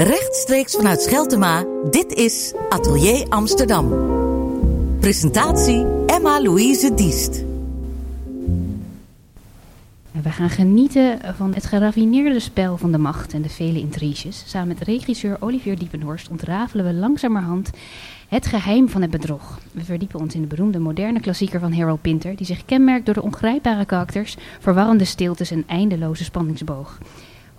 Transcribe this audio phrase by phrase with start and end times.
[0.00, 3.88] Rechtstreeks vanuit Scheltema, dit is Atelier Amsterdam.
[5.00, 7.44] Presentatie Emma-Louise Diest.
[10.10, 14.42] We gaan genieten van het geraffineerde spel van de macht en de vele intriges.
[14.46, 17.70] Samen met regisseur Olivier Diepenhorst ontrafelen we langzamerhand
[18.28, 19.58] het geheim van het bedrog.
[19.72, 23.14] We verdiepen ons in de beroemde moderne klassieker van Harold Pinter, die zich kenmerkt door
[23.14, 26.98] de ongrijpbare karakters, verwarrende stiltes en eindeloze spanningsboog.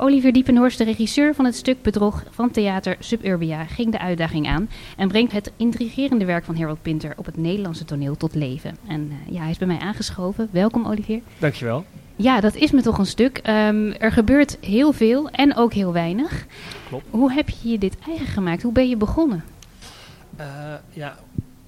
[0.04, 4.70] Olivier Diepenhorst, de regisseur van het stuk Bedrog van theater Suburbia, ging de uitdaging aan
[4.98, 8.78] en brengt het intrigerende werk van Harold Pinter op het Nederlandse toneel tot leven.
[8.88, 10.50] En uh, ja, hij is bij mij aangeschoven.
[10.52, 11.22] Welkom Olivier.
[11.40, 11.86] Dankjewel.
[12.16, 13.42] Ja, dat is me toch een stuk.
[13.48, 16.46] Um, er gebeurt heel veel en ook heel weinig.
[16.88, 17.06] Klopt.
[17.10, 18.62] Hoe heb je je dit eigen gemaakt?
[18.62, 19.44] Hoe ben je begonnen?
[20.40, 20.46] Uh,
[20.90, 21.18] ja,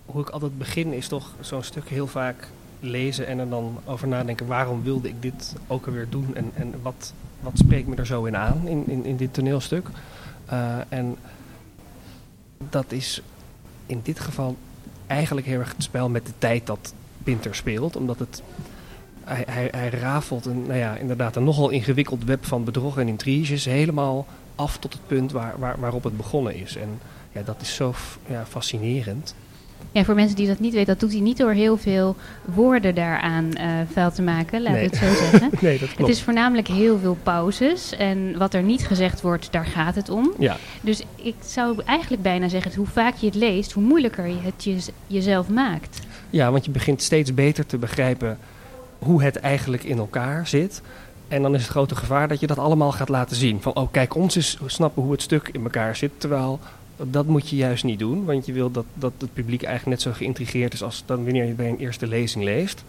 [0.06, 2.48] hoe ik altijd begin is toch zo'n stuk heel vaak
[2.80, 6.74] lezen en er dan over nadenken waarom wilde ik dit ook alweer doen en, en
[6.82, 9.88] wat, wat spreekt me er zo in aan in, in, in dit toneelstuk.
[10.52, 11.18] Uh, en
[12.70, 13.22] dat is
[13.86, 14.56] in dit geval
[15.08, 18.44] eigenlijk heel erg het spel met de tijd dat Pinter speelt, omdat het
[19.24, 23.08] hij, hij, hij, rafelt een, nou ja, inderdaad een nogal ingewikkeld web van bedrog en
[23.08, 24.26] intriges helemaal
[24.56, 26.76] af tot het punt waar, waar, waarop het begonnen is.
[26.76, 27.00] En
[27.32, 27.94] ja, dat is zo
[28.28, 29.36] ja, fascinerend.
[29.92, 32.96] Ja, voor mensen die dat niet weten, dat doet hij niet door heel veel woorden
[32.96, 34.84] daaraan uh, vuil te maken, laat nee.
[34.84, 35.50] ik het zo zeggen.
[35.62, 36.02] nee, dat klopt.
[36.02, 40.10] Het is voornamelijk heel veel pauzes en wat er niet gezegd wordt, daar gaat het
[40.10, 40.34] om.
[40.40, 40.58] Ja.
[40.82, 44.64] Dus ik zou eigenlijk bijna zeggen, hoe vaak je het leest, hoe moeilijker je het
[44.64, 46.00] je, jezelf maakt.
[46.30, 48.38] Ja, want je begint steeds beter te begrijpen
[49.00, 50.82] hoe het eigenlijk in elkaar zit.
[51.28, 53.62] En dan is het grote gevaar dat je dat allemaal gaat laten zien.
[53.62, 56.12] Van, oh kijk, ons is snappen hoe het stuk in elkaar zit.
[56.18, 56.60] Terwijl
[56.98, 58.26] dat moet je juist niet doen.
[58.26, 61.46] Want je wil dat, dat het publiek eigenlijk net zo geïntrigeerd is als dan wanneer
[61.46, 62.84] je bij een eerste lezing leest.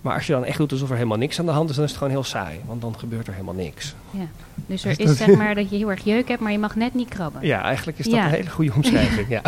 [0.00, 1.84] Maar als je dan echt doet alsof er helemaal niks aan de hand is, dan
[1.84, 2.60] is het gewoon heel saai.
[2.66, 3.94] Want dan gebeurt er helemaal niks.
[4.10, 4.26] Ja.
[4.66, 6.94] Dus er is zeg maar dat je heel erg jeuk hebt, maar je mag net
[6.94, 7.46] niet krabben.
[7.46, 8.24] Ja, eigenlijk is dat Ja.
[8.24, 9.28] een hele goede omschrijving.
[9.28, 9.42] ja,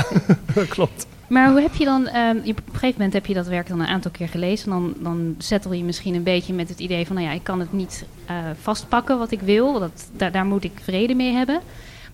[0.55, 1.07] dat klopt.
[1.29, 3.81] Maar hoe heb je dan, ehm, op een gegeven moment heb je dat werk dan
[3.81, 4.71] een aantal keer gelezen.
[4.71, 7.61] Dan, dan settle je misschien een beetje met het idee van, nou ja, ik kan
[7.61, 9.79] het niet eh, vastpakken wat ik wil.
[9.79, 11.61] Dat, daar, daar moet ik vrede mee hebben.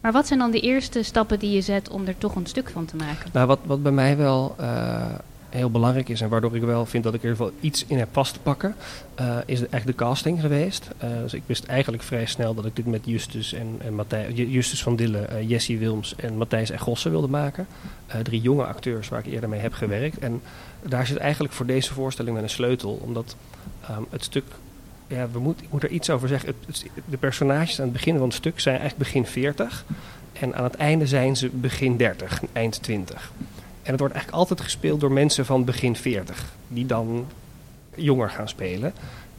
[0.02, 2.70] Maar wat zijn dan de eerste stappen die je zet om er toch een stuk
[2.70, 3.30] van te maken?
[3.32, 5.14] Nou, wat, wat bij mij wel eh,
[5.52, 8.08] heel belangrijk is en waardoor ik wel vind dat ik er wel iets in heb
[8.12, 8.74] vast te pakken,
[9.14, 10.88] eh, is eigenlijk de casting geweest.
[10.98, 13.80] Eh, dus ik wist eigenlijk vrij snel dat ik dit met Justus en,
[14.34, 17.66] Justus van Dille, eh, Jessie Wilms en Matthijs Egossen wilde maken.
[18.22, 20.18] Drie jonge acteurs waar ik eerder mee heb gewerkt.
[20.18, 20.42] En
[20.82, 23.36] daar zit eigenlijk voor deze voorstelling wel een sleutel, omdat
[23.88, 24.44] ehm, het stuk.
[25.12, 26.54] Ja, we moet, ik moet er iets over zeggen.
[27.04, 29.84] De personages aan het begin van het stuk zijn eigenlijk begin 40.
[30.32, 33.32] En aan het einde zijn ze begin 30, eind 20.
[33.82, 37.26] En het wordt eigenlijk altijd gespeeld door mensen van begin 40, die dan
[37.94, 38.92] jonger gaan spelen.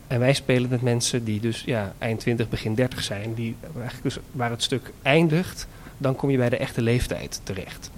[0.07, 4.03] En wij spelen met mensen die dus ja, eind 20, begin 30 zijn, die eigenlijk
[4.03, 5.67] dus waar het stuk eindigt,
[5.97, 7.91] dan kom je bij de echte leeftijd terecht.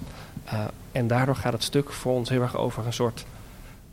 [0.46, 3.24] Uh, en daardoor gaat het stuk voor ons heel erg over een soort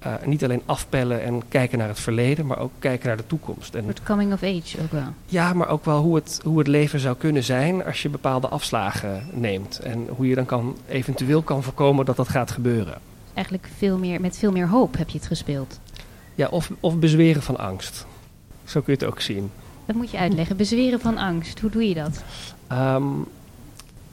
[0.06, 3.76] uh, niet alleen afpellen en kijken naar het verleden, maar ook kijken naar de toekomst.
[3.76, 5.08] En soort coming of age ook wel.
[5.26, 8.48] ja, maar ook wel hoe het, hoe het leven zou kunnen zijn als je bepaalde
[8.48, 9.80] afslagen neemt.
[9.80, 12.98] En hoe je dan kan, eventueel kan voorkomen dat dat gaat gebeuren.
[13.34, 15.80] Eigenlijk veel meer, met veel meer hoop heb je het gespeeld.
[16.36, 18.06] Ja, of, of bezweren van angst.
[18.64, 19.52] Zo kun je het ook zien.
[19.86, 20.58] Dat moet je uitleggen.
[20.58, 21.60] Bezweren van angst.
[21.60, 22.24] Hoe doe je dat?
[22.72, 23.26] Um,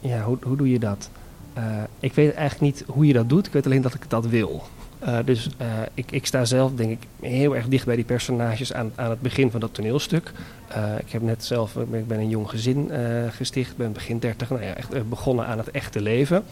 [0.01, 1.11] ja, hoe, hoe doe je dat?
[1.59, 1.65] Uh,
[2.01, 3.47] ik weet eigenlijk niet hoe je dat doet.
[3.47, 4.63] Ik weet alleen dat ik dat wil.
[5.05, 8.73] Uh, dus uh, ik, ik, sta zelf, denk ik, heel erg dicht bij die personages
[8.73, 10.33] aan, aan het begin van dat toneelstuk.
[10.77, 12.91] Uh, ik heb net zelf, ik ben een jong gezin
[13.31, 16.45] gesticht, ben begin 30, nou ja, echt begonnen aan het echte leven.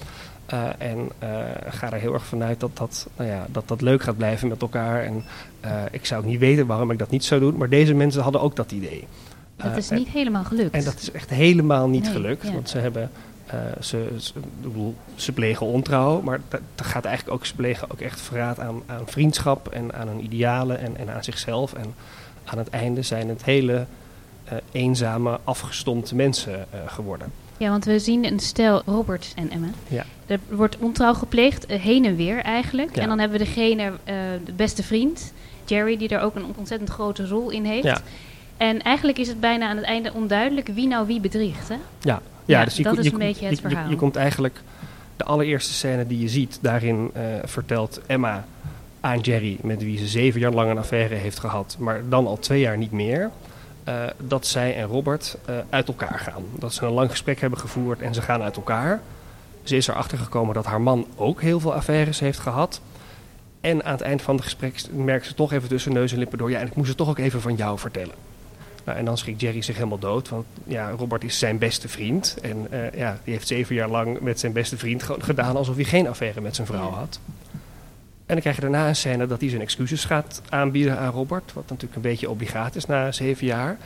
[0.78, 1.10] en
[1.68, 4.62] ga er heel erg vanuit dat dat, nou ja, dat dat leuk gaat blijven met
[4.62, 5.04] elkaar.
[5.04, 5.24] En
[5.90, 8.56] ik zou niet weten waarom ik dat niet zou doen, maar deze mensen hadden ook
[8.56, 9.06] dat idee.
[9.56, 10.74] Dat is niet en, helemaal gelukt.
[10.74, 12.52] En dat is echt helemaal niet nee, gelukt, ja.
[12.52, 13.10] want ze hebben
[13.54, 14.32] uh, ze, ze,
[15.14, 19.02] ze, plegen ontrouw, maar dat gaat eigenlijk ook, ze plegen ook echt verraad aan, aan
[19.06, 21.72] vriendschap en aan hun idealen en, en, aan zichzelf.
[21.72, 21.94] En
[22.44, 23.86] aan het einde zijn het hele
[24.52, 27.32] uh, eenzame, afgestompte mensen uh, geworden.
[27.56, 29.68] Ja, want we zien een stel Robert en Emma.
[29.88, 30.04] Ja.
[30.26, 32.96] Er wordt ontrouw gepleegd, heen en weer eigenlijk.
[32.96, 33.02] Ja.
[33.02, 33.92] En dan hebben we degene,
[34.44, 35.32] de beste vriend,
[35.64, 37.84] Jerry, die er ook een ontzettend grote rol in heeft.
[37.84, 38.00] Ja.
[38.58, 41.74] En eigenlijk is het bijna aan het einde onduidelijk wie nou wie bedriegt, hè?
[41.74, 43.90] Ja, ja, Ja, dus je, dat is je, een beetje het verhaal.
[43.90, 44.60] Je, komt eigenlijk
[45.16, 48.44] de allereerste scène die je ziet, daarin eh, vertelt Emma
[49.00, 52.38] aan Jerry, met wie ze zeven jaar lang een affaire heeft gehad, maar dan al
[52.38, 53.30] twee jaar niet meer,
[53.84, 56.42] eh, dat zij en Robert eh, uit elkaar gaan.
[56.58, 59.00] Dat ze een lang gesprek hebben gevoerd en ze gaan uit elkaar.
[59.62, 62.80] Ze is erachter gekomen dat haar man ook heel veel affaires heeft gehad.
[63.60, 66.38] En aan het eind van het gesprek merkt ze toch even tussen neus en lippen
[66.38, 68.14] door, ja, en ik moest het toch ook even van jou vertellen.
[68.88, 72.36] Nou, en dan schrikt Jerry zich helemaal dood, want ja, Robert is zijn beste vriend.
[72.42, 75.84] En eh, ja, die heeft zeven jaar lang met zijn beste vriend gedaan alsof hij
[75.84, 77.20] geen affaire met zijn vrouw had.
[78.26, 81.52] En dan krijg je daarna een scène dat hij zijn excuses gaat aanbieden aan Robert.
[81.52, 83.78] Wat natuurlijk een beetje obligaat is na zeven jaar.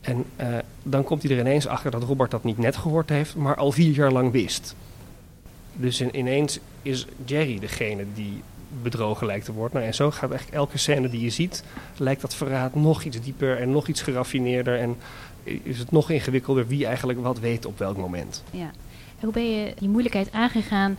[0.00, 0.46] En uh,
[0.82, 3.72] dan komt hij er ineens achter dat Robert dat niet net gehoord heeft, maar al
[3.72, 4.74] vier jaar lang wist.
[5.72, 8.42] Dus in, ineens is Jerry degene die
[8.82, 9.76] bedrogen lijkt te worden.
[9.76, 11.64] Nou, en zo gaat eigenlijk elke scène die je ziet,
[11.96, 14.78] lijkt dat verraad nog iets dieper en nog iets geraffineerder.
[14.78, 14.96] En
[15.44, 18.42] is het nog ingewikkelder wie eigenlijk wat weet op welk moment.
[18.50, 18.70] Ja.
[19.18, 20.96] En hoe ben je die moeilijkheid aangegaan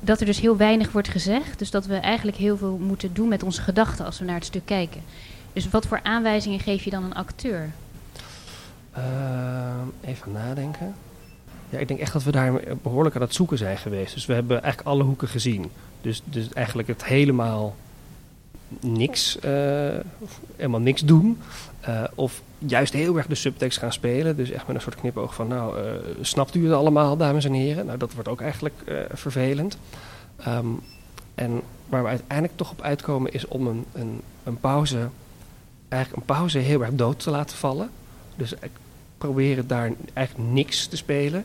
[0.00, 1.58] dat er dus heel weinig wordt gezegd.
[1.58, 4.44] Dus dat we eigenlijk heel veel moeten doen met onze gedachten als we naar het
[4.44, 5.00] stuk kijken.
[5.52, 7.70] Dus wat voor aanwijzingen geef je dan een acteur?
[8.98, 9.00] Uh,
[10.00, 10.94] even nadenken.
[11.68, 14.14] Ja, ik denk echt dat we daar behoorlijk aan het zoeken zijn geweest.
[14.14, 15.70] Dus we hebben eigenlijk alle hoeken gezien.
[16.00, 17.76] Dus, dus eigenlijk het helemaal
[18.80, 19.42] niks, uh,
[20.56, 21.38] helemaal niks doen.
[21.88, 24.36] Uh, of juist heel erg de subtekst gaan spelen.
[24.36, 27.52] Dus echt met een soort knipoog van, nou, uh, snapt u het allemaal, dames en
[27.52, 27.86] heren?
[27.86, 28.74] Nou, dat wordt ook eigenlijk
[29.12, 29.78] vervelend.
[30.48, 30.80] Um,
[31.34, 35.08] en waar we uiteindelijk toch op uitkomen is om een, een, een pauze,
[35.88, 37.90] eigenlijk een pauze heel erg dood te laten vallen.
[38.36, 38.54] Dus
[39.18, 41.44] proberen daar eigenlijk niks te spelen.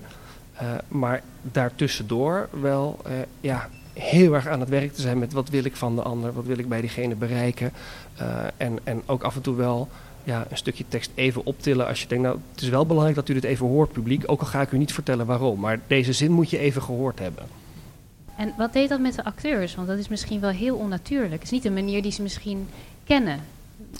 [0.87, 3.01] Maar daartussendoor wel
[3.39, 3.69] ja,
[3.99, 6.45] heel erg aan het werk te zijn met wat wil ik van de ander, wat
[6.45, 7.71] wil ik bij diegene bereiken.
[8.21, 9.89] Uh, en, en ook af en toe wel
[10.23, 13.29] ja, een stukje tekst even optillen als je denkt, nou het is wel belangrijk dat
[13.29, 15.59] u dit even hoort publiek, ook al ga ik u niet vertellen waarom.
[15.59, 17.45] Maar deze zin moet je even gehoord hebben.
[18.37, 19.75] En wat deed dat met de acteurs?
[19.75, 21.33] Want dat is misschien wel heel onnatuurlijk.
[21.33, 22.67] Het is niet een manier die ze misschien
[23.03, 23.39] kennen,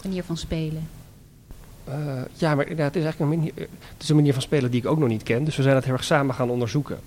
[0.04, 0.88] manier van spelen.
[1.90, 3.54] Uh, ja, maar het is eigenlijk een manier,
[3.94, 5.44] het is een manier van spelen die ik ook nog niet ken.
[5.44, 7.00] Dus we zijn het heel erg samen gaan onderzoeken.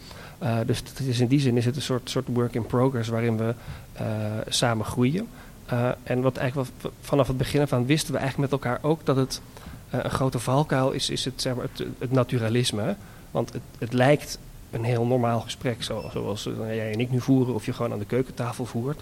[0.42, 3.54] Uh, dus in die zin is het een soort, soort work in progress waarin we
[4.00, 4.06] uh,
[4.48, 5.28] samen groeien.
[6.02, 6.70] en wat eigenlijk
[7.00, 9.40] vanaf het begin af aan wisten we eigenlijk met elkaar ook dat het
[9.90, 11.66] een grote valkuil is, is het, zeg maar,
[11.98, 12.96] het, naturalisme.
[13.30, 14.38] Want het, het, lijkt
[14.70, 17.98] een heel normaal gesprek, zo, zoals jij en ik nu voeren, of je gewoon aan
[17.98, 19.00] de keukentafel voert.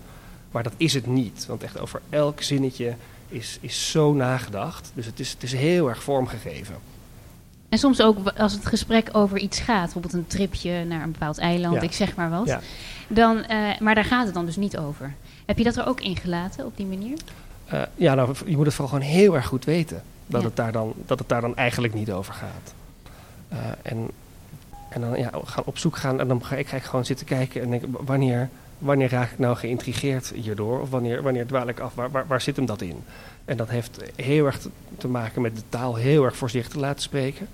[0.51, 1.47] Maar dat is het niet.
[1.47, 2.95] Want echt over elk zinnetje
[3.29, 4.91] is, is zo nagedacht.
[4.95, 6.77] Dus het is, het is heel erg vormgegeven.
[7.69, 11.39] En soms ook als het gesprek over iets gaat, bijvoorbeeld een tripje naar een bepaald
[11.39, 12.47] eiland, ik zeg maar wat.
[12.47, 12.61] Ja.
[13.09, 15.15] Dan, uh, maar daar gaat het dan dus niet over.
[15.45, 17.19] Heb je dat er ook ingelaten op die manier?
[17.73, 20.03] Uh, ja, nou, je moet het vooral gewoon heel erg goed weten.
[20.27, 20.47] Dat, ja.
[20.47, 22.75] het, daar dan, dat het daar dan eigenlijk niet over gaat.
[23.53, 24.09] Uh, en,
[24.89, 27.27] en dan ja, gaan op zoek gaan en dan ga ik, ga ik gewoon zitten
[27.27, 30.81] kijken en denken, wanneer wanneer raak ik nou geïntrigeerd hierdoor?
[30.81, 31.95] Of wanneer, wanneer dwaal ik af?
[31.95, 33.05] Waar, waar, waar, zit hem dat in?
[33.45, 34.59] En dat heeft heel erg
[34.99, 37.49] te maken met de taal heel erg voorzichtig laten spreken.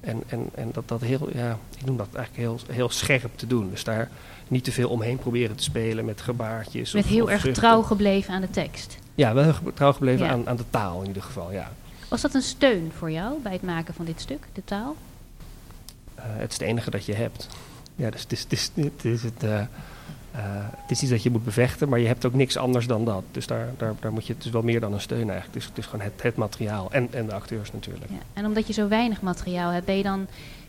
[0.00, 3.46] En, en, en dat, dat heel, ja, ik noem dat eigenlijk heel, heel scherp te
[3.46, 3.70] doen.
[3.70, 4.10] Dus daar
[4.48, 6.92] niet te veel omheen proberen te spelen met gebaartjes.
[6.92, 7.62] Met of, heel of erg zuchten.
[7.62, 8.98] trouw gebleven aan de tekst.
[9.14, 10.32] Ja, wel trouw gebleven Ja.
[10.32, 11.72] aan, aan de taal in ieder geval, ja.
[12.08, 14.96] Was dat een steun voor jou bij het maken van dit stuk, de taal?
[16.18, 17.48] Uh, het is het enige dat je hebt.
[17.96, 19.60] Ja, dus het is het, is, het, is het, uh,
[20.34, 20.40] uh,
[20.76, 23.22] het is iets dat je moet bevechten, maar je hebt ook niks anders dan dat.
[23.30, 25.46] Dus daar, daar, daar moet je, het is wel meer dan een steun eigenlijk.
[25.46, 28.10] Het is, het is gewoon het, het materiaal en, en de acteurs natuurlijk.
[28.10, 28.18] Ja.
[28.32, 30.26] En omdat je zo weinig materiaal hebt, ben je dan...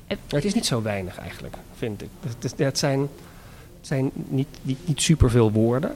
[0.08, 2.10] eh, het is niet zo weinig eigenlijk, vind ik.
[2.20, 5.96] Het, is, het zijn, het zijn niet, niet, niet superveel woorden,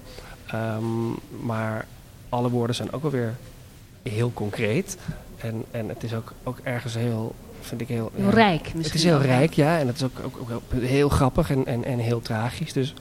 [0.54, 1.86] um, maar
[2.30, 3.36] alle woorden zijn ook wel weer
[4.02, 4.98] heel concreet.
[5.38, 8.12] En, en het is ook, ook ergens heel, vind ik heel...
[8.16, 9.80] Heel rijk Het misschien is heel rijk, ja.
[9.80, 12.74] En het is ook, ook, ook heel grappig en, en, en heel tragisch.
[12.74, 12.94] Dus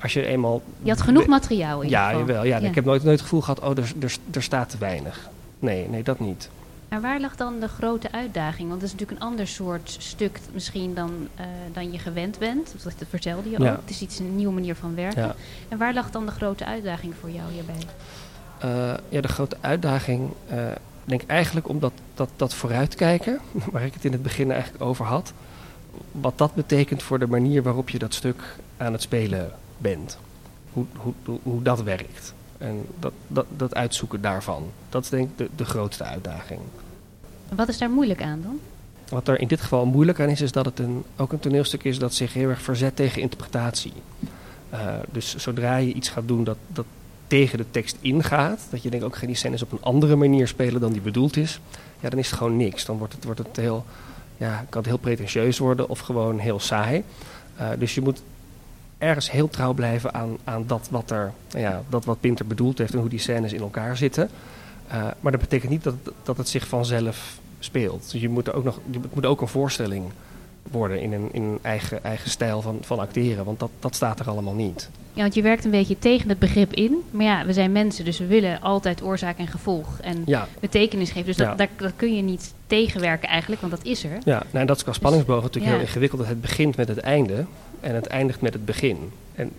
[0.00, 0.62] als je eenmaal...
[0.82, 2.20] Je had genoeg materiaal in Ja, geval.
[2.20, 2.44] jawel.
[2.44, 5.28] Ja, Ik heb nooit, nooit het gevoel gehad, oh, er, er, er staat te weinig.
[5.58, 6.50] Nee, nee, dat niet.
[6.88, 8.68] Maar waar lag dan de grote uitdaging?
[8.68, 12.74] Want het is natuurlijk een ander soort stuk misschien dan, eh, dan je gewend bent.
[12.82, 13.70] Dat vertelde je Ja.
[13.70, 13.76] ook.
[13.80, 15.22] Het is iets een nieuwe manier van werken.
[15.22, 15.34] Ja.
[15.68, 17.74] En waar lag dan de grote uitdaging voor jou hierbij?
[18.64, 20.56] Uh, ja, de grote uitdaging, uh,
[21.04, 23.40] denk ik eigenlijk om dat, dat, dat vooruitkijken,
[23.72, 25.32] waar ik het in het begin eigenlijk over had,
[26.12, 28.42] wat dat betekent voor de manier waarop je dat stuk
[28.76, 30.18] aan het spelen bent.
[30.72, 32.34] Hoe, hoe, hoe, dat werkt.
[32.58, 34.70] En dat, dat, dat uitzoeken daarvan.
[34.88, 36.60] Dat is denk ik de, de grootste uitdaging.
[37.54, 38.60] Wat is daar moeilijk aan dan?
[39.08, 41.84] Wat er in dit geval moeilijk aan is, is dat het een, ook een toneelstuk
[41.84, 43.92] is dat zich heel erg verzet tegen interpretatie.
[44.72, 46.84] Uh, dus zodra je iets gaat doen dat, dat
[47.26, 50.48] tegen de tekst ingaat, dat je denkt ook ga die scènes op een andere manier
[50.48, 51.60] spelen dan die bedoeld is,
[52.00, 52.84] ja, dan is het gewoon niks.
[52.84, 53.84] Dan wordt het, wordt het heel,
[54.36, 57.04] ja, kan het heel pretentieus worden of gewoon heel saai.
[57.60, 58.22] Uh, dus je moet
[58.98, 62.78] ergens heel trouw blijven aan, aan dat, wat er, nou ja, dat wat Pinter bedoeld
[62.78, 64.30] heeft en hoe die scènes in elkaar zitten.
[64.88, 68.10] Uh, maar dat betekent niet dat, dat het zich vanzelf speelt.
[68.10, 70.04] Dus je moet, er ook nog, je moet ook een voorstelling
[70.70, 73.44] worden in een, in een eigen, eigen stijl van, van acteren.
[73.44, 74.90] Want dat, dat staat er allemaal niet.
[75.12, 76.96] Ja, want je werkt een beetje tegen het begrip in.
[77.10, 79.98] Maar ja, we zijn mensen, dus we willen altijd oorzaak en gevolg.
[80.00, 81.26] En Ja, betekenis geven.
[81.26, 81.54] Dus dat, Ja.
[81.54, 84.18] daar, dat kun je niet tegenwerken eigenlijk, want dat is er.
[84.24, 85.78] ja nou, en dat is qua spanningsboog natuurlijk ja.
[85.78, 86.26] heel ingewikkeld.
[86.26, 87.44] Het begint met het einde
[87.80, 89.12] en het eindigt met het begin.
[89.34, 89.50] En,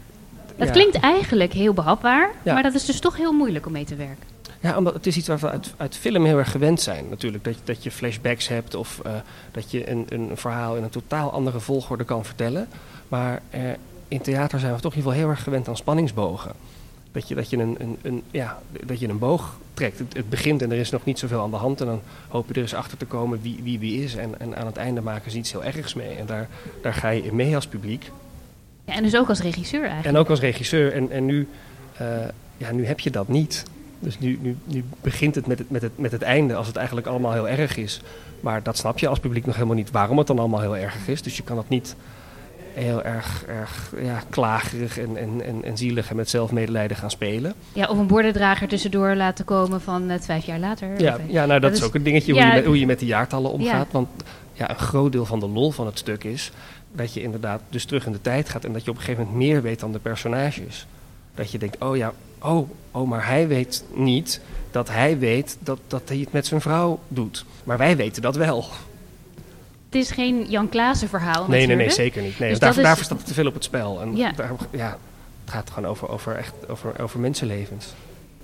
[0.55, 0.74] Dat ja.
[0.74, 2.53] klinkt eigenlijk heel behapbaar, Ja.
[2.53, 4.36] maar dat is dus toch heel moeilijk om mee te werken.
[4.59, 7.43] Ja, omdat het is iets waar we uit, uit film heel erg gewend zijn natuurlijk.
[7.43, 9.12] Dat, dat je flashbacks hebt of eh,
[9.51, 12.67] dat je een, een verhaal in een totaal andere volgorde kan vertellen.
[13.07, 13.62] Maar eh,
[14.07, 16.51] in theater zijn we toch in ieder geval heel erg gewend aan spanningsbogen.
[17.17, 20.00] Dat je, dat je, een, een, een, ja, dat je een boog trekt.
[20.00, 21.81] Het, het begint en er is nog niet zoveel aan de hand.
[21.81, 24.15] En dan hoop je er eens achter te komen wie wie, wie is.
[24.15, 26.15] En, en aan het einde maken ze iets heel ergs mee.
[26.15, 26.47] En daar,
[26.81, 28.12] daar ga je in mee als publiek.
[28.86, 30.07] Ja, en dus ook als regisseur eigenlijk.
[30.07, 30.93] En ook als regisseur.
[30.93, 31.47] En, en nu,
[31.97, 32.07] eh,
[32.57, 33.63] ja, nu heb je dat niet.
[34.00, 36.75] Dus nu, nu, nu begint het met, het met het met het einde, als het
[36.75, 38.01] eigenlijk allemaal heel erg is.
[38.39, 41.07] Maar dat snap je als publiek nog helemaal niet waarom het dan allemaal heel erg
[41.07, 41.21] is.
[41.21, 41.95] Dus je kan dat niet
[42.77, 47.53] heel erg, erg ja, klagerig en, en, en, en zielig en met zelfmedelijden gaan spelen.
[47.74, 51.01] Ja, of een bordendrager tussendoor laten komen van het vijf jaar later.
[51.01, 52.86] Ja, eh, ja nou dat, dat is ook een dingetje hoe, je met, hoe je
[52.86, 53.86] met die jaartallen omgaat.
[53.86, 53.91] Ja.
[53.91, 54.07] Want
[54.53, 56.51] ja, een groot deel van de lol van het stuk is
[56.91, 59.25] dat je inderdaad dus terug in de tijd gaat en dat je op een gegeven
[59.25, 60.88] moment meer weet dan de personages.
[61.36, 64.41] Dat je denkt, oh ja, oh, oh maar hij weet niet
[64.72, 67.46] dat hij weet dat, dat hij het met zijn vrouw doet.
[67.63, 68.65] Maar wij weten dat wel.
[69.98, 72.39] Is geen Jan Klaassen verhaal Nee, nee, nee, zeker niet.
[72.39, 74.01] Nee, Dus daarvoor, dat is- daarvoor staat het te veel op het spel.
[74.01, 74.32] En Ja.
[74.32, 74.98] daar, ja,
[75.44, 77.86] het gaat gewoon over, over, echt, over, over mensenlevens.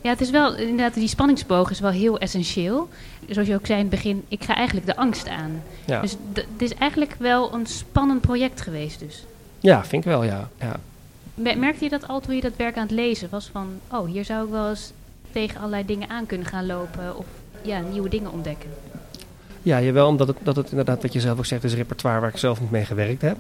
[0.02, 2.90] Ja, het is wel, inderdaad, die spanningsboog is wel heel essentieel.
[3.30, 5.64] Zoals je ook zei in het begin, ik ga eigenlijk de angst aan.
[5.86, 9.26] Ja, Dus het is eigenlijk wel een spannend project geweest dus.
[9.60, 10.50] ja vind ik wel, ja.
[10.60, 10.76] ja.
[11.36, 13.68] Me- Merkte je dat al toen je dat werk aan het lezen was van...
[13.92, 14.92] oh, hier zou ik wel eens
[15.32, 17.18] tegen allerlei dingen aan kunnen gaan lopen...
[17.18, 17.26] of
[17.62, 18.70] ja, nieuwe dingen ontdekken.
[19.64, 22.30] Ja, jawel, omdat het, dat het inderdaad, wat je zelf ook zegt, is repertoire waar
[22.30, 23.38] ik zelf niet mee gewerkt heb.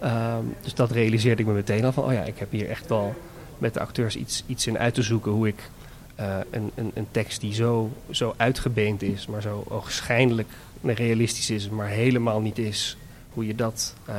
[0.00, 2.88] Ehm, dus dat realiseerde ik me meteen al van, oh ja, ik heb hier echt
[2.88, 3.14] wel
[3.58, 5.70] met de acteurs iets, iets in uit te zoeken hoe ik
[6.14, 10.48] eh, een, een, een tekst die zo, zo uitgebeend is, maar zo ogenschijnlijk
[10.82, 12.96] realistisch is, maar helemaal niet is,
[13.32, 14.14] hoe je dat, eh,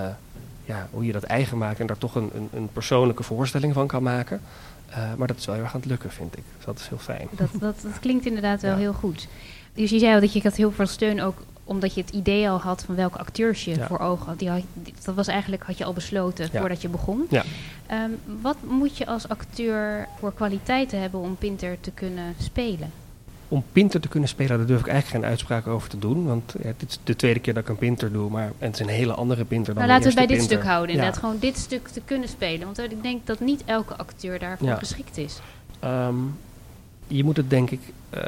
[0.65, 3.87] ja, hoe je dat eigen maakt en daar toch een, een, een persoonlijke voorstelling van
[3.87, 4.41] kan maken.
[4.89, 6.43] Eh, maar dat is wel heel erg aan het lukken, vind ik.
[6.55, 7.27] Dus dat is heel fijn.
[7.31, 8.77] Dat, dat, dat klinkt inderdaad wel Ja.
[8.77, 9.27] heel goed.
[9.73, 12.49] Dus je zei al dat je had heel veel steun ook omdat je het idee
[12.49, 13.87] al had van welke acteurs je Ja.
[13.87, 14.39] voor ogen had.
[14.39, 14.61] Die had.
[15.03, 16.59] Dat was eigenlijk, had je al besloten Ja.
[16.59, 17.25] voordat je begon.
[17.29, 17.43] Ja.
[17.87, 18.09] Ehm,
[18.41, 22.91] wat moet je als acteur voor kwaliteiten hebben om Pinter te kunnen spelen?
[23.47, 26.25] Om Pinter te kunnen spelen, daar durf ik eigenlijk geen uitspraak over te doen.
[26.25, 28.29] Want dit is de tweede keer dat ik een Pinter doe.
[28.29, 30.63] Maar, het is een hele andere Pinter dan Nou, laten we het bij dit stuk
[30.63, 30.89] houden.
[30.95, 32.65] Inderdaad, gewoon dit stuk te kunnen spelen.
[32.65, 35.39] Want ik denk dat niet elke acteur daarvoor geschikt is.
[35.79, 36.15] Ehm,
[37.07, 38.21] je moet het denk ik eh,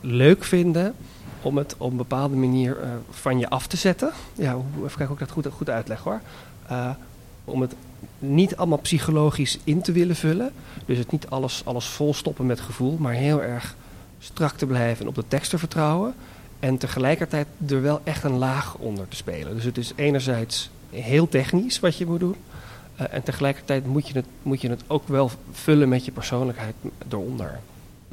[0.00, 0.94] leuk vinden
[1.42, 4.10] om het op een bepaalde manier eh, van je af te zetten.
[4.34, 6.20] Ja, even kijken hoe ik dat goed, goed uitleg hoor.
[6.66, 6.90] Eh,
[7.44, 7.74] om het
[8.18, 10.52] niet allemaal psychologisch in te willen vullen.
[10.86, 13.76] Dus het niet alles, alles volstoppen met gevoel, maar heel erg
[14.18, 16.14] strak te blijven en op de tekst te vertrouwen.
[16.60, 19.54] En tegelijkertijd er wel echt een laag onder te spelen.
[19.54, 22.36] Dus het is enerzijds heel technisch wat je moet doen.
[22.96, 26.74] eh, en tegelijkertijd moet je, het, moet je het ook wel vullen met je persoonlijkheid
[27.08, 27.60] eronder.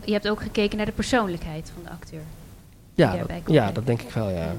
[0.05, 2.21] Je hebt ook gekeken naar de persoonlijkheid van de acteur.
[2.95, 4.55] Ja, Ja, dat, ja, dat denk ik wel, ja.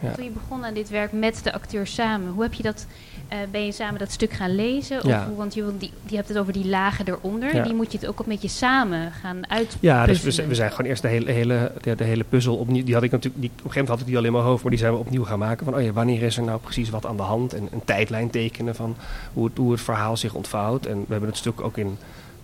[0.00, 0.12] Ja.
[0.12, 2.86] Toen je begon aan dit werk met de acteur samen, hoe heb je dat,
[3.28, 4.96] eh, ben je samen dat stuk gaan lezen?
[4.98, 5.26] Of Ja.
[5.26, 7.62] hoe, want je, die, die hebt het over die lagen eronder, Ja.
[7.62, 9.76] die moet je het ook een beetje samen gaan uit.
[9.80, 12.84] Ja, dus we, we zijn gewoon eerst de hele, hele, de, de hele puzzel opnieuw.
[12.84, 14.44] Die had ik natuurlijk, die, op een gegeven moment had ik die al in mijn
[14.44, 15.64] hoofd, maar die zijn we opnieuw gaan maken.
[15.64, 17.52] Van, oh ja, wanneer is er nou precies wat aan de hand?
[17.54, 18.96] En een tijdlijn tekenen van
[19.32, 20.86] hoe het, hoe het verhaal zich ontvouwt.
[20.86, 21.98] En we hebben het stuk ook in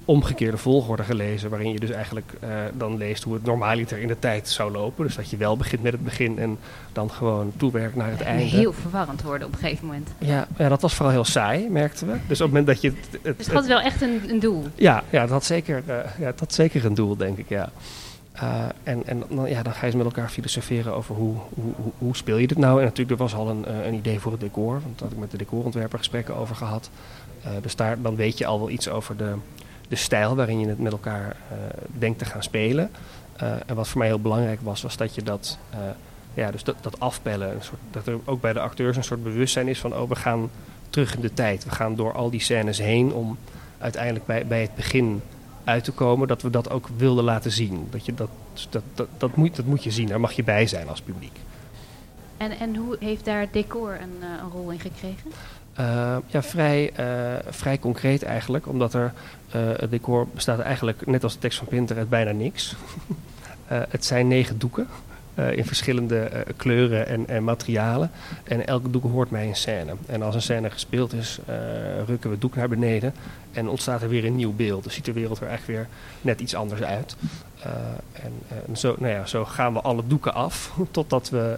[0.08, 4.18] omgekeerde volgorde gelezen, waarin je dus eigenlijk eh, dan leest hoe het normaaliter in de
[4.18, 5.04] tijd zou lopen.
[5.04, 6.58] Dus dat je wel begint met het begin en
[6.92, 8.44] dan gewoon toewerkt naar het einde.
[8.44, 10.08] heel verwarrend worden op een gegeven moment.
[10.18, 12.12] Ja, ja, dat was vooral heel saai, merkten we.
[12.12, 14.40] Dus op het moment dat je het, het, Dus het had wel echt een, een
[14.40, 14.64] doel.
[14.74, 17.70] ja, ja, dat had zeker, eh, ja, dat had zeker een doel, denk ik, ja.
[18.32, 21.72] Eh, en en dan, ja, dan ga je eens met elkaar filosoferen over hoe, hoe,
[21.76, 22.78] hoe, hoe speel je dit nou.
[22.78, 24.72] En natuurlijk, er was al een, een idee voor het decor.
[24.72, 26.90] Want daar had ik met de decorontwerper gesprekken over gehad.
[27.42, 29.34] Eh, dus daar, dan weet je al wel iets over de,
[29.88, 31.56] de stijl waarin je het met elkaar eh,
[31.98, 32.90] denkt te gaan spelen.
[33.36, 35.78] Eh, en wat voor mij heel belangrijk was, was dat je dat, eh,
[36.34, 37.54] ja, dus dat, dat afbellen.
[37.54, 40.16] Een soort, dat er ook bij de acteurs een soort bewustzijn is van, oh, we
[40.16, 40.50] gaan
[40.90, 41.64] terug in de tijd.
[41.64, 43.38] We gaan door al die scènes heen om
[43.78, 45.22] uiteindelijk bij, bij het begin
[45.64, 47.86] uit te komen, dat we dat ook wilden laten zien.
[47.90, 48.30] Dat, je dat,
[48.70, 51.36] dat, dat, dat, moet, dat moet je zien, daar mag je bij zijn als publiek.
[52.36, 55.30] En, en hoe heeft daar decor een, een rol in gekregen?
[55.78, 57.06] Eh, ja, vrij, eh,
[57.48, 59.12] vrij concreet eigenlijk, omdat er,
[59.50, 62.74] eh, het decor bestaat eigenlijk, net als de tekst van Pinter, uit bijna niks.
[63.66, 64.86] Het zijn negen doeken.
[65.38, 68.10] Eh, in verschillende eh, kleuren en, en, materialen.
[68.44, 69.94] En elke doek hoort bij een scène.
[70.06, 71.54] En als een scène gespeeld is, uh,
[72.06, 73.14] rukken we het doek naar beneden
[73.52, 74.84] en ontstaat er weer een nieuw beeld.
[74.84, 75.88] Dus ziet de wereld er eigenlijk weer
[76.20, 77.16] net iets anders uit.
[78.12, 78.32] en,
[78.66, 81.56] en zo, nou ja, zo gaan we alle doeken af totdat we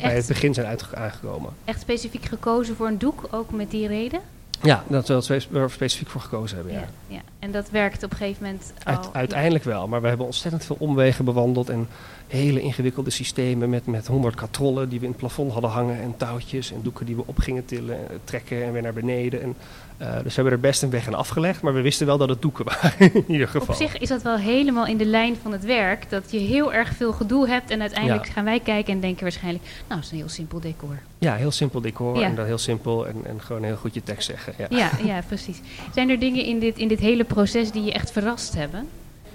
[0.00, 1.50] bij het begin zijn aangekomen.
[1.64, 4.20] Echt specifiek gekozen voor een doek, ook met die reden?
[4.62, 5.14] Ja, dat we
[5.52, 6.74] er specifiek voor gekozen hebben.
[6.74, 6.80] Ja.
[6.80, 6.88] ja.
[7.06, 8.72] Ja, En dat werkt op een gegeven moment.
[8.84, 11.88] Al, uiteindelijk wel, maar we hebben ontzettend veel omwegen bewandeld en
[12.28, 16.14] hele ingewikkelde systemen met, met honderd katrollen die we in het plafond hadden hangen en
[16.16, 19.42] touwtjes en doeken die we op gingen tillen, trekken en weer naar beneden.
[19.42, 19.54] En
[20.00, 22.28] uh, dus we hebben er best een weg in afgelegd, maar we wisten wel dat
[22.28, 23.74] het doeken waren in ieder geval.
[23.74, 26.72] Op zich is dat wel helemaal in de lijn van het werk, dat je heel
[26.72, 30.10] erg veel gedoe hebt en uiteindelijk gaan wij kijken en denken waarschijnlijk, nou, het is
[30.10, 30.98] een heel simpel decor.
[31.18, 34.26] Ja, heel simpel decor en dan heel simpel en, en gewoon heel goed je tekst
[34.26, 34.54] zeggen.
[34.58, 34.66] Ja.
[34.70, 35.60] ja, ja, precies.
[35.94, 38.88] Zijn er dingen in dit, in dit hele proces die je echt verrast hebben?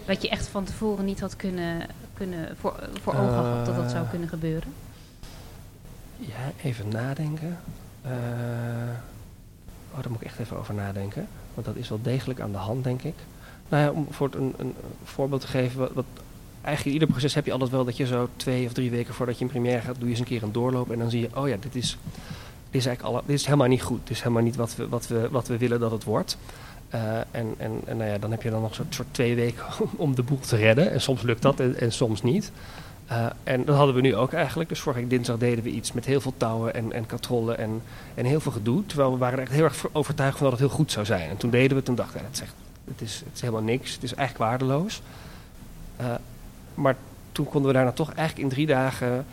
[0.06, 1.82] Wat je echt van tevoren niet had kunnen,
[2.14, 4.74] kunnen voor, voor ogen had dat dat zou kunnen gebeuren?
[6.18, 7.58] Ja, even nadenken.
[8.06, 8.12] Uh,
[9.96, 11.28] Oh, daar moet ik echt even over nadenken.
[11.54, 13.14] Want dat is wel degelijk aan de hand, denk ik.
[13.70, 14.74] Nou ja, om voor een, een
[15.04, 15.80] voorbeeld te geven.
[15.80, 16.06] Wat, wat,
[16.62, 19.14] eigenlijk in ieder proces heb je altijd wel dat je zo twee of drie weken
[19.14, 20.92] voordat je in première gaat, doe je eens een keer een doorloop.
[20.92, 21.98] En dan zie je, oh ja, dit is,
[22.70, 24.00] dit is eigenlijk alle, dit is helemaal niet goed.
[24.00, 26.38] Dit is helemaal niet wat we, wat we, wat we willen dat het wordt.
[26.96, 29.64] Uh, en en, nou ja, dan heb je dan nog een soort twee weken
[29.96, 30.92] om de boel te redden.
[30.92, 32.52] En soms lukt dat en, soms niet.
[33.12, 34.70] Uh, en dat hadden we nu ook eigenlijk.
[34.70, 37.82] Dus vorige dinsdag deden we iets met heel veel touwen en, en katrollen en,
[38.16, 38.86] en heel veel gedoe.
[38.86, 41.30] Terwijl we waren echt heel erg overtuigd van dat het heel goed zou zijn.
[41.30, 42.54] En toen deden we het en dachten we, het, is
[42.86, 43.94] het, is, het is helemaal niks.
[43.94, 45.02] Het is eigenlijk waardeloos.
[46.02, 46.08] Uh,
[46.74, 46.96] maar
[47.32, 49.26] toen konden we daarna toch eigenlijk in drie dagen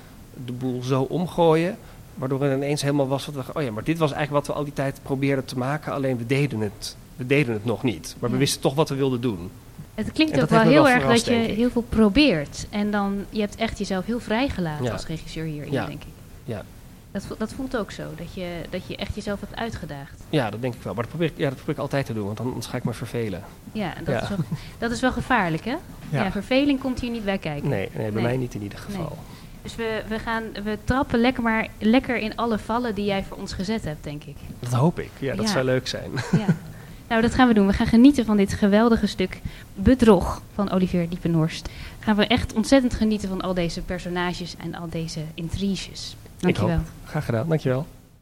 [0.44, 1.76] de boel zo omgooien.
[2.14, 4.60] Waardoor het ineens helemaal was wat we oh ja, maar dit was eigenlijk wat we
[4.60, 5.92] al die tijd probeerden te maken.
[5.92, 8.16] Alleen we deden het, we deden het nog niet.
[8.18, 9.50] Maar we wisten toch wat we wilden doen.
[9.94, 12.66] Het klinkt ook wel heel erg dat je heel veel probeert.
[12.70, 15.86] En dan, je hebt echt jezelf heel vrijgelaten als regisseur hierin, ja.
[15.86, 16.08] denk ik.
[16.44, 16.64] Ja.
[17.10, 20.22] Dat, dat voelt ook zo, dat je, dat je echt jezelf hebt uitgedaagd.
[20.28, 20.94] Ja, dat denk ik wel.
[20.94, 22.84] Maar dat probeer ik, ja, dat probeer ik altijd te doen, want anders ga ik
[22.84, 23.42] me vervelen.
[23.72, 24.38] Ja, dat, Is, wel,
[24.78, 25.76] dat is wel gevaarlijk, hè?
[26.10, 26.32] Ja.
[26.32, 27.68] verveling komt hier niet bij kijken.
[27.68, 29.18] Nee, nee bij mij niet in ieder geval.
[29.62, 33.36] Dus we, we, gaan, we trappen lekker maar lekker in alle vallen die jij voor
[33.36, 34.36] ons gezet hebt, denk ik.
[34.58, 35.10] Dat hoop ik.
[35.18, 36.10] Ja, dat zou leuk zijn.
[36.32, 36.46] Ja.
[37.12, 37.66] Nou, dat gaan we doen.
[37.66, 39.40] We gaan genieten van dit geweldige stuk
[39.74, 41.68] Bedrog van Olivier Diepenhorst.
[41.98, 46.16] Gaan we echt ontzettend genieten van al deze personages en al deze intriges.
[46.38, 46.80] Dankjewel.
[47.04, 47.48] Graag gedaan.
[47.48, 47.86] Dankjewel.